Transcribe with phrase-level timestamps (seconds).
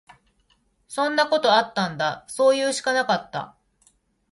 [0.87, 2.25] そんなことあったんだ。
[2.27, 3.55] そういうしかなかった。